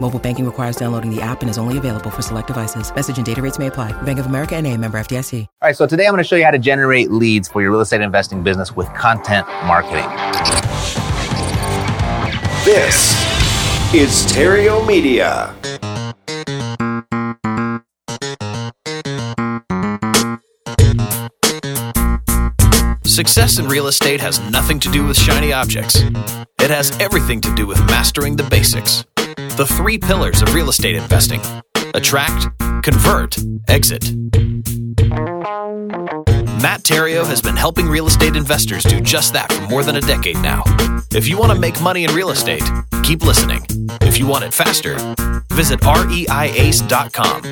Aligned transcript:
Mobile 0.00 0.18
banking 0.18 0.44
requires 0.44 0.76
downloading 0.76 1.14
the 1.14 1.20
app 1.20 1.42
and 1.42 1.50
is 1.50 1.58
only 1.58 1.76
available 1.76 2.10
for 2.10 2.22
select 2.22 2.46
devices. 2.46 2.94
Message 2.94 3.16
and 3.18 3.26
data 3.26 3.42
rates 3.42 3.58
may 3.58 3.66
apply. 3.66 3.92
Bank 4.02 4.18
of 4.18 4.26
America 4.26 4.56
and 4.56 4.66
a 4.66 4.76
member 4.76 4.98
FDIC. 4.98 5.40
All 5.40 5.68
right, 5.68 5.76
so 5.76 5.86
today 5.86 6.06
I'm 6.06 6.12
going 6.12 6.22
to 6.22 6.28
show 6.28 6.36
you 6.36 6.44
how 6.44 6.50
to 6.50 6.58
generate 6.58 7.10
leads 7.10 7.48
for 7.48 7.60
your 7.62 7.70
real 7.72 7.80
estate 7.80 8.00
investing 8.00 8.42
business 8.42 8.74
with 8.74 8.88
content 8.94 9.46
marketing. 9.66 10.08
This 12.64 13.12
is 13.94 14.26
Theriault 14.32 14.86
Media. 14.86 15.54
Success 23.04 23.58
in 23.58 23.66
real 23.66 23.88
estate 23.88 24.20
has 24.20 24.38
nothing 24.50 24.78
to 24.78 24.88
do 24.92 25.04
with 25.04 25.18
shiny 25.18 25.52
objects. 25.52 25.96
It 26.60 26.70
has 26.70 26.96
everything 27.00 27.40
to 27.40 27.54
do 27.56 27.66
with 27.66 27.78
mastering 27.86 28.36
the 28.36 28.44
basics. 28.44 29.04
The 29.58 29.66
three 29.66 29.98
pillars 29.98 30.40
of 30.40 30.54
real 30.54 30.68
estate 30.68 30.94
investing 30.94 31.40
attract, 31.92 32.46
convert, 32.84 33.36
exit. 33.66 34.14
Matt 36.62 36.84
Theriault 36.84 37.26
has 37.26 37.42
been 37.42 37.56
helping 37.56 37.88
real 37.88 38.06
estate 38.06 38.36
investors 38.36 38.84
do 38.84 39.00
just 39.00 39.32
that 39.32 39.52
for 39.52 39.62
more 39.62 39.82
than 39.82 39.96
a 39.96 40.00
decade 40.00 40.36
now. 40.36 40.62
If 41.12 41.26
you 41.26 41.36
want 41.36 41.50
to 41.50 41.58
make 41.58 41.82
money 41.82 42.04
in 42.04 42.14
real 42.14 42.30
estate, 42.30 42.62
keep 43.02 43.22
listening. 43.24 43.66
If 44.02 44.20
you 44.20 44.28
want 44.28 44.44
it 44.44 44.54
faster, 44.54 44.94
visit 45.50 45.80
reiace.com. 45.80 47.42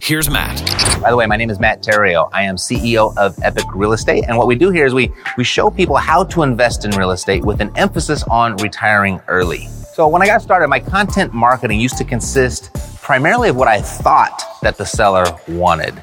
Here's 0.00 0.28
Matt. 0.28 1.00
By 1.00 1.10
the 1.10 1.16
way, 1.16 1.26
my 1.26 1.36
name 1.36 1.50
is 1.50 1.60
Matt 1.60 1.84
Theriault. 1.84 2.30
I 2.32 2.42
am 2.42 2.56
CEO 2.56 3.16
of 3.16 3.38
Epic 3.44 3.66
Real 3.76 3.92
Estate. 3.92 4.24
And 4.26 4.36
what 4.36 4.48
we 4.48 4.56
do 4.56 4.70
here 4.70 4.86
is 4.86 4.92
we, 4.92 5.12
we 5.36 5.44
show 5.44 5.70
people 5.70 5.94
how 5.94 6.24
to 6.24 6.42
invest 6.42 6.84
in 6.84 6.90
real 6.90 7.12
estate 7.12 7.44
with 7.44 7.60
an 7.60 7.70
emphasis 7.76 8.24
on 8.24 8.56
retiring 8.56 9.20
early. 9.28 9.68
So 9.94 10.08
when 10.08 10.22
I 10.22 10.26
got 10.26 10.42
started, 10.42 10.66
my 10.66 10.80
content 10.80 11.32
marketing 11.32 11.78
used 11.78 11.96
to 11.98 12.04
consist 12.04 12.74
primarily 13.00 13.50
of 13.50 13.54
what 13.54 13.68
I 13.68 13.80
thought 13.80 14.42
that 14.60 14.76
the 14.76 14.84
seller 14.84 15.24
wanted. 15.46 16.02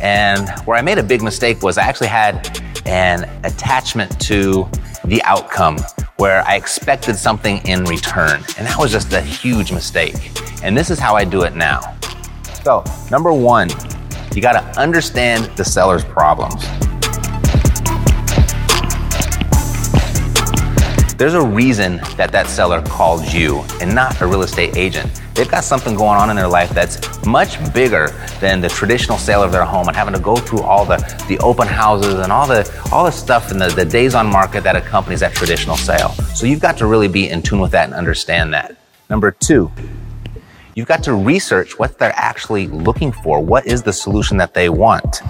And 0.00 0.48
where 0.64 0.76
I 0.76 0.82
made 0.82 0.98
a 0.98 1.04
big 1.04 1.22
mistake 1.22 1.62
was 1.62 1.78
I 1.78 1.84
actually 1.84 2.08
had 2.08 2.60
an 2.84 3.30
attachment 3.44 4.20
to 4.22 4.68
the 5.04 5.22
outcome 5.22 5.78
where 6.16 6.42
I 6.48 6.56
expected 6.56 7.14
something 7.14 7.64
in 7.64 7.84
return. 7.84 8.42
And 8.58 8.66
that 8.66 8.76
was 8.76 8.90
just 8.90 9.12
a 9.12 9.20
huge 9.20 9.70
mistake. 9.70 10.16
And 10.64 10.76
this 10.76 10.90
is 10.90 10.98
how 10.98 11.14
I 11.14 11.24
do 11.24 11.42
it 11.42 11.54
now. 11.54 11.96
So, 12.64 12.82
number 13.08 13.32
one, 13.32 13.70
you 14.34 14.42
got 14.42 14.60
to 14.60 14.80
understand 14.80 15.44
the 15.56 15.64
seller's 15.64 16.04
problems. 16.04 16.64
There's 21.18 21.34
a 21.34 21.44
reason 21.44 21.96
that 22.16 22.30
that 22.30 22.46
seller 22.46 22.80
called 22.80 23.32
you 23.32 23.64
and 23.80 23.92
not 23.92 24.20
a 24.20 24.26
real 24.28 24.42
estate 24.42 24.76
agent. 24.76 25.20
They've 25.34 25.50
got 25.50 25.64
something 25.64 25.96
going 25.96 26.16
on 26.16 26.30
in 26.30 26.36
their 26.36 26.46
life 26.46 26.70
that's 26.70 27.26
much 27.26 27.58
bigger 27.74 28.10
than 28.38 28.60
the 28.60 28.68
traditional 28.68 29.18
sale 29.18 29.42
of 29.42 29.50
their 29.50 29.64
home 29.64 29.88
and 29.88 29.96
having 29.96 30.14
to 30.14 30.20
go 30.20 30.36
through 30.36 30.62
all 30.62 30.84
the, 30.84 30.98
the 31.26 31.36
open 31.40 31.66
houses 31.66 32.14
and 32.14 32.30
all 32.30 32.46
the 32.46 32.62
all 32.92 33.04
the 33.04 33.10
stuff 33.10 33.50
and 33.50 33.60
the, 33.60 33.66
the 33.66 33.84
days 33.84 34.14
on 34.14 34.28
market 34.28 34.62
that 34.62 34.76
accompanies 34.76 35.18
that 35.18 35.34
traditional 35.34 35.76
sale. 35.76 36.10
So 36.36 36.46
you've 36.46 36.60
got 36.60 36.78
to 36.78 36.86
really 36.86 37.08
be 37.08 37.28
in 37.28 37.42
tune 37.42 37.58
with 37.58 37.72
that 37.72 37.86
and 37.86 37.94
understand 37.94 38.54
that. 38.54 38.76
Number 39.10 39.32
two, 39.32 39.72
you've 40.76 40.86
got 40.86 41.02
to 41.02 41.14
research 41.14 41.80
what 41.80 41.98
they're 41.98 42.14
actually 42.14 42.68
looking 42.68 43.10
for. 43.10 43.40
What 43.40 43.66
is 43.66 43.82
the 43.82 43.92
solution 43.92 44.36
that 44.36 44.54
they 44.54 44.68
want? 44.68 45.20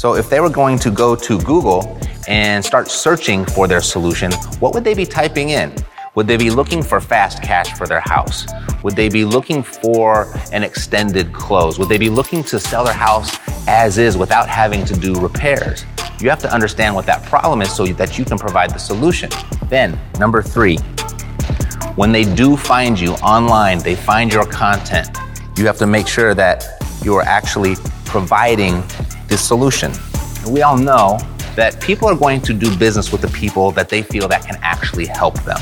So 0.00 0.14
if 0.14 0.30
they 0.30 0.40
were 0.40 0.48
going 0.48 0.78
to 0.78 0.90
go 0.90 1.14
to 1.14 1.38
Google 1.40 1.98
and 2.26 2.64
start 2.64 2.88
searching 2.88 3.44
for 3.44 3.68
their 3.68 3.82
solution, 3.82 4.32
what 4.58 4.72
would 4.72 4.82
they 4.82 4.94
be 4.94 5.04
typing 5.04 5.50
in? 5.50 5.74
Would 6.14 6.26
they 6.26 6.38
be 6.38 6.48
looking 6.48 6.82
for 6.82 7.02
fast 7.02 7.42
cash 7.42 7.76
for 7.76 7.86
their 7.86 8.00
house? 8.00 8.46
Would 8.82 8.96
they 8.96 9.10
be 9.10 9.26
looking 9.26 9.62
for 9.62 10.32
an 10.54 10.62
extended 10.64 11.34
close? 11.34 11.78
Would 11.78 11.90
they 11.90 11.98
be 11.98 12.08
looking 12.08 12.42
to 12.44 12.58
sell 12.58 12.82
their 12.82 12.94
house 12.94 13.36
as 13.68 13.98
is 13.98 14.16
without 14.16 14.48
having 14.48 14.86
to 14.86 14.94
do 14.94 15.20
repairs? 15.20 15.84
You 16.18 16.30
have 16.30 16.40
to 16.40 16.50
understand 16.50 16.94
what 16.94 17.04
that 17.04 17.22
problem 17.26 17.60
is 17.60 17.70
so 17.70 17.84
that 17.84 18.18
you 18.18 18.24
can 18.24 18.38
provide 18.38 18.70
the 18.70 18.78
solution. 18.78 19.28
Then, 19.68 20.00
number 20.18 20.40
three, 20.40 20.78
when 21.96 22.10
they 22.10 22.24
do 22.24 22.56
find 22.56 22.98
you 22.98 23.12
online, 23.16 23.80
they 23.80 23.96
find 23.96 24.32
your 24.32 24.46
content, 24.46 25.14
you 25.58 25.66
have 25.66 25.76
to 25.76 25.86
make 25.86 26.08
sure 26.08 26.32
that 26.32 26.64
you 27.02 27.14
are 27.16 27.22
actually 27.22 27.76
providing 28.06 28.82
the 29.30 29.38
solution. 29.38 29.92
We 30.46 30.62
all 30.62 30.76
know 30.76 31.18
that 31.56 31.80
people 31.80 32.08
are 32.08 32.16
going 32.16 32.40
to 32.42 32.52
do 32.52 32.76
business 32.76 33.12
with 33.12 33.22
the 33.22 33.28
people 33.28 33.70
that 33.72 33.88
they 33.88 34.02
feel 34.02 34.28
that 34.28 34.44
can 34.44 34.58
actually 34.60 35.06
help 35.06 35.40
them. 35.44 35.60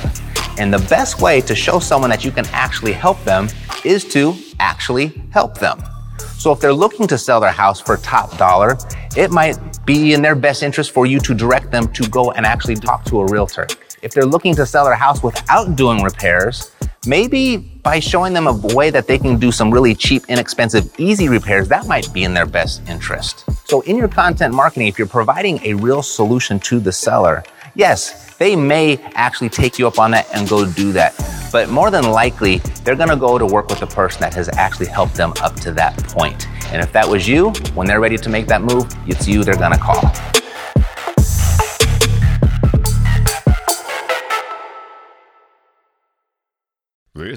And 0.58 0.72
the 0.74 0.84
best 0.88 1.20
way 1.20 1.40
to 1.42 1.54
show 1.54 1.78
someone 1.78 2.10
that 2.10 2.24
you 2.24 2.32
can 2.32 2.46
actually 2.46 2.92
help 2.92 3.22
them 3.24 3.48
is 3.84 4.04
to 4.06 4.34
actually 4.58 5.08
help 5.30 5.58
them. 5.58 5.80
So 6.38 6.50
if 6.50 6.60
they're 6.60 6.72
looking 6.72 7.06
to 7.08 7.18
sell 7.18 7.40
their 7.40 7.52
house 7.52 7.80
for 7.80 7.96
top 7.98 8.36
dollar, 8.38 8.78
it 9.16 9.30
might 9.30 9.58
be 9.84 10.14
in 10.14 10.22
their 10.22 10.34
best 10.34 10.62
interest 10.62 10.92
for 10.92 11.06
you 11.06 11.20
to 11.20 11.34
direct 11.34 11.70
them 11.70 11.92
to 11.92 12.08
go 12.08 12.32
and 12.32 12.46
actually 12.46 12.76
talk 12.76 13.04
to 13.04 13.20
a 13.20 13.26
realtor. 13.26 13.66
If 14.02 14.12
they're 14.12 14.24
looking 14.24 14.54
to 14.54 14.64
sell 14.64 14.84
their 14.84 14.94
house 14.94 15.22
without 15.22 15.76
doing 15.76 16.02
repairs, 16.02 16.70
maybe 17.08 17.56
by 17.56 17.98
showing 17.98 18.34
them 18.34 18.46
a 18.46 18.52
way 18.74 18.90
that 18.90 19.06
they 19.06 19.18
can 19.18 19.38
do 19.38 19.50
some 19.50 19.72
really 19.72 19.94
cheap, 19.94 20.22
inexpensive, 20.28 20.84
easy 20.98 21.28
repairs, 21.28 21.66
that 21.68 21.86
might 21.86 22.12
be 22.12 22.22
in 22.24 22.34
their 22.34 22.46
best 22.46 22.86
interest. 22.86 23.44
So 23.66 23.80
in 23.82 23.96
your 23.96 24.08
content 24.08 24.52
marketing, 24.52 24.88
if 24.88 24.98
you're 24.98 25.08
providing 25.08 25.58
a 25.64 25.72
real 25.74 26.02
solution 26.02 26.60
to 26.60 26.78
the 26.78 26.92
seller, 26.92 27.42
yes, 27.74 28.36
they 28.36 28.54
may 28.54 28.98
actually 29.14 29.48
take 29.48 29.78
you 29.78 29.86
up 29.86 29.98
on 29.98 30.10
that 30.10 30.28
and 30.34 30.46
go 30.48 30.70
do 30.70 30.92
that. 30.92 31.14
But 31.50 31.70
more 31.70 31.90
than 31.90 32.10
likely, 32.10 32.58
they're 32.84 32.94
to 33.08 33.16
go 33.16 33.38
to 33.38 33.46
work 33.46 33.68
with 33.70 33.80
the 33.80 33.86
person 33.86 34.20
that 34.20 34.34
has 34.34 34.50
actually 34.50 34.86
helped 34.86 35.14
them 35.14 35.32
up 35.42 35.56
to 35.60 35.72
that 35.72 35.96
point. 36.08 36.46
And 36.66 36.82
if 36.82 36.92
that 36.92 37.08
was 37.08 37.26
you, 37.26 37.50
when 37.74 37.86
they're 37.86 38.00
ready 38.00 38.18
to 38.18 38.28
make 38.28 38.46
that 38.48 38.60
move, 38.60 38.86
it's 39.06 39.26
you 39.26 39.44
they're 39.44 39.54
to 39.72 39.78
call. 39.78 40.37